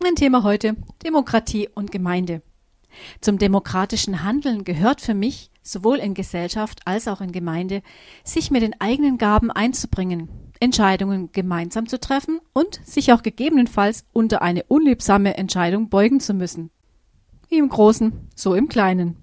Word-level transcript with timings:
Mein 0.00 0.14
Thema 0.14 0.44
heute 0.44 0.76
Demokratie 1.04 1.68
und 1.74 1.90
Gemeinde. 1.90 2.40
Zum 3.20 3.36
demokratischen 3.36 4.22
Handeln 4.22 4.62
gehört 4.62 5.00
für 5.00 5.12
mich, 5.12 5.50
sowohl 5.60 5.96
in 5.96 6.14
Gesellschaft 6.14 6.82
als 6.84 7.08
auch 7.08 7.20
in 7.20 7.32
Gemeinde, 7.32 7.82
sich 8.22 8.52
mit 8.52 8.62
den 8.62 8.80
eigenen 8.80 9.18
Gaben 9.18 9.50
einzubringen, 9.50 10.28
Entscheidungen 10.60 11.32
gemeinsam 11.32 11.88
zu 11.88 11.98
treffen 11.98 12.38
und 12.52 12.80
sich 12.86 13.12
auch 13.12 13.24
gegebenenfalls 13.24 14.04
unter 14.12 14.40
eine 14.40 14.62
unliebsame 14.68 15.36
Entscheidung 15.36 15.88
beugen 15.88 16.20
zu 16.20 16.32
müssen. 16.32 16.70
Wie 17.48 17.58
im 17.58 17.68
Großen, 17.68 18.12
so 18.36 18.54
im 18.54 18.68
Kleinen. 18.68 19.16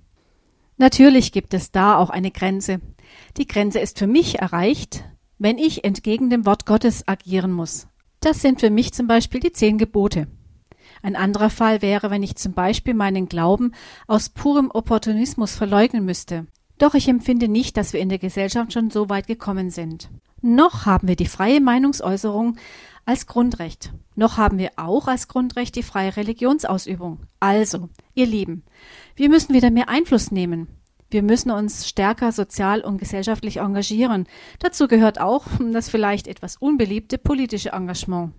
Natürlich 0.76 1.32
gibt 1.32 1.54
es 1.54 1.72
da 1.72 1.98
auch 1.98 2.10
eine 2.10 2.32
Grenze. 2.32 2.82
Die 3.38 3.48
Grenze 3.48 3.80
ist 3.80 3.98
für 3.98 4.08
mich 4.08 4.40
erreicht, 4.40 5.06
wenn 5.38 5.58
ich 5.58 5.86
entgegen 5.86 6.30
dem 6.30 6.46
Wort 6.46 6.66
Gottes 6.66 7.08
agieren 7.08 7.54
muss. 7.54 7.88
Das 8.20 8.42
sind 8.42 8.60
für 8.60 8.70
mich 8.70 8.92
zum 8.92 9.08
Beispiel 9.08 9.40
die 9.40 9.54
zehn 9.54 9.78
Gebote. 9.78 10.28
Ein 11.06 11.16
anderer 11.16 11.52
Fall 11.52 11.84
wäre, 11.84 12.10
wenn 12.10 12.24
ich 12.24 12.36
zum 12.36 12.54
Beispiel 12.54 12.96
meinen 12.96 13.30
Glauben 13.30 13.74
aus 14.08 14.30
purem 14.30 14.72
Opportunismus 14.72 15.54
verleugnen 15.54 16.04
müsste. 16.04 16.48
Doch 16.80 16.96
ich 16.96 17.08
empfinde 17.08 17.48
nicht, 17.48 17.78
dass 17.78 17.94
wir 17.94 18.00
in 18.00 18.10
der 18.10 18.18
Gesellschaft 18.18 18.74
schon 18.74 18.90
so 18.90 19.08
weit 19.08 19.28
gekommen 19.28 19.70
sind. 19.70 20.10
Noch 20.42 20.88
haben 20.88 21.08
wir 21.08 21.16
die 21.16 21.28
freie 21.28 21.62
Meinungsäußerung 21.62 22.58
als 23.06 23.28
Grundrecht. 23.28 23.94
Noch 24.16 24.38
haben 24.38 24.58
wir 24.58 24.72
auch 24.78 25.08
als 25.08 25.28
Grundrecht 25.28 25.76
die 25.76 25.84
freie 25.84 26.18
Religionsausübung. 26.18 27.20
Also, 27.40 27.90
ihr 28.16 28.26
Lieben, 28.26 28.64
wir 29.16 29.30
müssen 29.30 29.54
wieder 29.54 29.70
mehr 29.70 29.90
Einfluss 29.90 30.32
nehmen. 30.32 30.70
Wir 31.12 31.22
müssen 31.22 31.52
uns 31.52 31.88
stärker 31.88 32.32
sozial 32.32 32.82
und 32.82 32.98
gesellschaftlich 32.98 33.58
engagieren. 33.58 34.26
Dazu 34.58 34.88
gehört 34.88 35.22
auch 35.22 35.46
das 35.72 35.88
vielleicht 35.88 36.26
etwas 36.26 36.58
unbeliebte 36.58 37.20
politische 37.20 37.74
Engagement. 37.74 38.34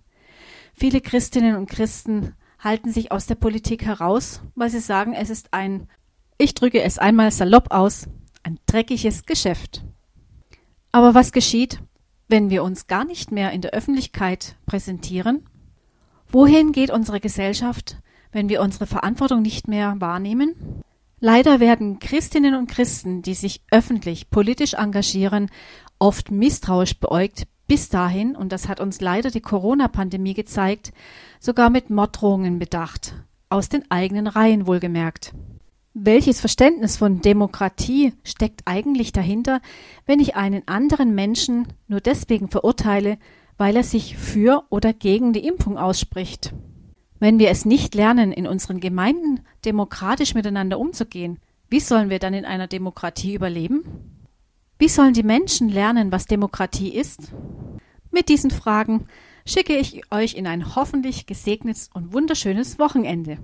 Viele 0.74 1.00
Christinnen 1.00 1.54
und 1.54 1.70
Christen 1.70 2.34
halten 2.58 2.92
sich 2.92 3.12
aus 3.12 3.26
der 3.26 3.34
Politik 3.34 3.84
heraus, 3.84 4.40
weil 4.54 4.70
sie 4.70 4.80
sagen, 4.80 5.12
es 5.12 5.30
ist 5.30 5.52
ein, 5.52 5.88
ich 6.38 6.54
drücke 6.54 6.82
es 6.82 6.98
einmal 6.98 7.30
salopp 7.30 7.72
aus, 7.72 8.08
ein 8.42 8.58
dreckiges 8.66 9.26
Geschäft. 9.26 9.84
Aber 10.92 11.14
was 11.14 11.32
geschieht, 11.32 11.80
wenn 12.28 12.50
wir 12.50 12.62
uns 12.62 12.86
gar 12.86 13.04
nicht 13.04 13.32
mehr 13.32 13.52
in 13.52 13.60
der 13.60 13.72
Öffentlichkeit 13.72 14.56
präsentieren? 14.66 15.48
Wohin 16.28 16.72
geht 16.72 16.90
unsere 16.90 17.20
Gesellschaft, 17.20 17.98
wenn 18.32 18.48
wir 18.48 18.60
unsere 18.60 18.86
Verantwortung 18.86 19.42
nicht 19.42 19.68
mehr 19.68 19.96
wahrnehmen? 19.98 20.82
Leider 21.20 21.60
werden 21.60 21.98
Christinnen 21.98 22.54
und 22.54 22.68
Christen, 22.68 23.22
die 23.22 23.34
sich 23.34 23.62
öffentlich 23.70 24.30
politisch 24.30 24.74
engagieren, 24.74 25.50
oft 25.98 26.30
misstrauisch 26.30 26.98
beäugt, 26.98 27.46
bis 27.66 27.88
dahin, 27.88 28.36
und 28.36 28.52
das 28.52 28.68
hat 28.68 28.80
uns 28.80 29.00
leider 29.00 29.30
die 29.30 29.40
Corona-Pandemie 29.40 30.34
gezeigt, 30.34 30.92
sogar 31.40 31.70
mit 31.70 31.90
Morddrohungen 31.90 32.58
bedacht, 32.58 33.14
aus 33.48 33.68
den 33.68 33.90
eigenen 33.90 34.26
Reihen 34.26 34.66
wohlgemerkt. 34.66 35.34
Welches 35.94 36.40
Verständnis 36.40 36.98
von 36.98 37.22
Demokratie 37.22 38.12
steckt 38.22 38.62
eigentlich 38.66 39.12
dahinter, 39.12 39.60
wenn 40.04 40.20
ich 40.20 40.36
einen 40.36 40.68
anderen 40.68 41.14
Menschen 41.14 41.68
nur 41.88 42.00
deswegen 42.00 42.48
verurteile, 42.48 43.18
weil 43.56 43.76
er 43.76 43.82
sich 43.82 44.16
für 44.16 44.64
oder 44.68 44.92
gegen 44.92 45.32
die 45.32 45.46
Impfung 45.46 45.78
ausspricht? 45.78 46.52
Wenn 47.18 47.38
wir 47.38 47.48
es 47.48 47.64
nicht 47.64 47.94
lernen, 47.94 48.30
in 48.30 48.46
unseren 48.46 48.78
Gemeinden 48.78 49.40
demokratisch 49.64 50.34
miteinander 50.34 50.78
umzugehen, 50.78 51.38
wie 51.70 51.80
sollen 51.80 52.10
wir 52.10 52.18
dann 52.18 52.34
in 52.34 52.44
einer 52.44 52.66
Demokratie 52.66 53.34
überleben? 53.34 54.15
Wie 54.78 54.88
sollen 54.88 55.14
die 55.14 55.22
Menschen 55.22 55.70
lernen, 55.70 56.12
was 56.12 56.26
Demokratie 56.26 56.94
ist? 56.94 57.32
Mit 58.10 58.28
diesen 58.28 58.50
Fragen 58.50 59.06
schicke 59.46 59.74
ich 59.74 60.02
euch 60.12 60.34
in 60.34 60.46
ein 60.46 60.76
hoffentlich 60.76 61.24
gesegnetes 61.24 61.88
und 61.94 62.12
wunderschönes 62.12 62.78
Wochenende. 62.78 63.38